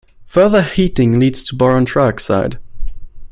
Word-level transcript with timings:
Further 0.25 0.63
heating 0.63 1.19
leads 1.19 1.43
to 1.43 1.55
boron 1.55 1.85
trioxide. 1.85 2.57